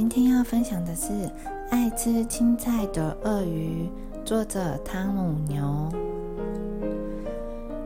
[0.00, 1.12] 今天要分享的是
[1.68, 3.86] 《爱吃青菜的鳄鱼》，
[4.24, 5.92] 作者汤姆牛。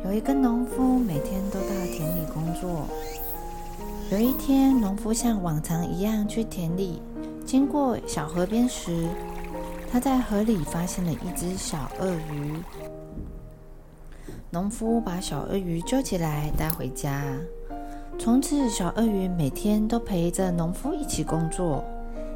[0.05, 2.87] 有一个农夫每天都到田里工作。
[4.13, 7.03] 有一天，农夫像往常一样去田里，
[7.45, 9.09] 经过小河边时，
[9.91, 12.55] 他在河里发现了一只小鳄鱼。
[14.51, 17.25] 农夫把小鳄鱼救起来带回家。
[18.21, 21.83] 从此，小鳄鱼每天都陪着农夫一起工作。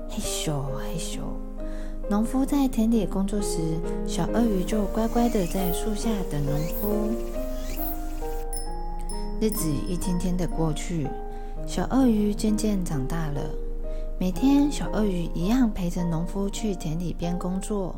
[0.09, 1.21] 嘿咻嘿咻，
[2.09, 3.59] 农夫在田里工作时，
[4.07, 7.11] 小鳄鱼就乖乖的在树下等农夫。
[9.41, 11.07] 日子一天天的过去，
[11.67, 13.41] 小鳄鱼渐渐长大了。
[14.19, 17.95] 每天，小鳄鱼一样陪着农夫去田里边工作。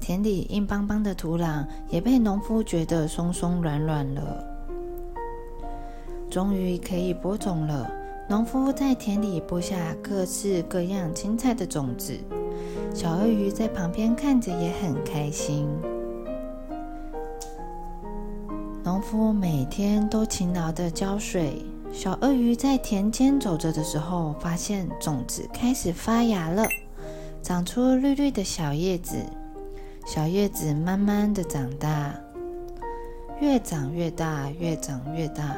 [0.00, 4.44] 田里硬邦邦的土壤也被农夫觉得松松软软了。
[6.30, 7.90] 终于可以播种了。
[8.26, 12.18] 农夫在田里播下各式各样青菜的种子，
[12.94, 15.68] 小鳄鱼在旁边看着也很开心。
[18.82, 21.62] 农夫每天都勤劳的浇水。
[21.92, 26.66] 小鳄鱼在田间走着的时候，发现种子开始发芽了，
[27.42, 29.16] 长出绿绿的小叶子。
[30.06, 32.14] 小叶子慢慢的长大，
[33.38, 35.54] 越长越大，越长越大。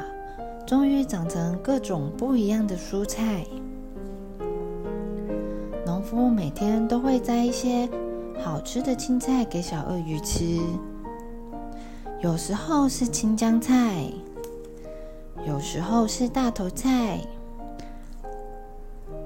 [0.67, 3.45] 终于长成各种不一样的蔬菜。
[5.85, 7.87] 农夫每天都会摘一些
[8.43, 10.59] 好吃的青菜给小鳄鱼吃，
[12.19, 14.11] 有时候是青江菜，
[15.47, 17.21] 有时候是大头菜，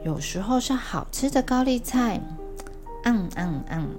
[0.06, 2.22] 有时候是好吃的高丽菜。
[3.06, 3.90] 嗯嗯嗯，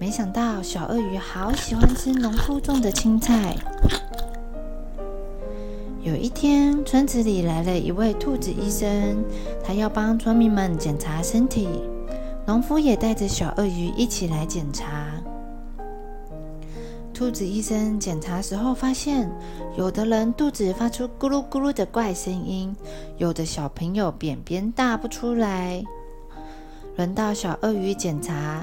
[0.00, 3.54] 没想到小鳄鱼好喜欢吃农夫种的青菜。
[6.04, 9.24] 有一天，村子里来了一位兔子医生，
[9.64, 11.66] 他要帮村民们检查身体。
[12.46, 15.14] 农夫也带着小鳄鱼一起来检查。
[17.14, 19.32] 兔子医生检查时候发现，
[19.78, 22.76] 有的人肚子发出咕噜咕噜的怪声音，
[23.16, 25.82] 有的小朋友便便大不出来。
[26.96, 28.62] 轮到小鳄鱼检查，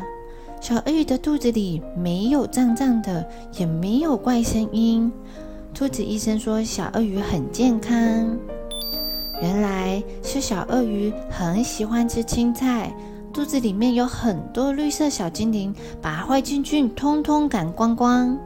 [0.62, 5.12] 小鳄鱼的肚子里没有胀胀的，也没有怪声音。
[5.74, 7.92] 兔子医生说：“小鳄鱼很健康，
[9.42, 12.94] 原来是小鳄鱼很喜欢吃青菜，
[13.34, 18.38] 肚子里面有很多绿色小精灵，把坏菌菌通通赶光光。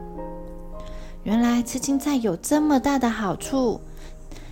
[1.24, 3.80] 原来吃青菜有这么大的好处，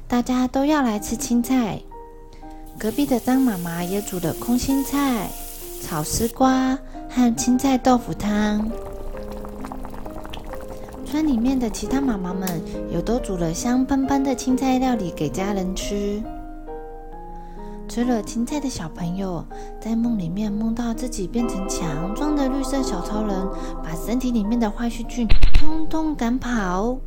[0.06, 1.80] 大家都要来吃青菜。
[2.76, 5.30] 隔壁的张妈妈也煮了空心菜、
[5.80, 6.76] 炒丝瓜
[7.08, 8.70] 和青菜豆腐汤。”
[11.14, 12.60] 村里面的其他妈妈们
[12.90, 16.20] 也都煮了香喷喷的青菜料理给家人吃。
[17.86, 19.44] 吃了青菜的小朋友
[19.80, 23.48] 在梦里面梦到自己变成强壮的绿色小超人，
[23.80, 26.98] 把身体里面的坏细菌通通赶跑。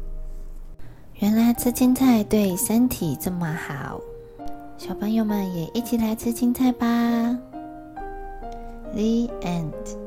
[1.15, 3.99] 原来吃青菜对身体这么好，
[4.77, 6.87] 小朋友们也一起来吃青菜吧。
[8.93, 10.06] The end.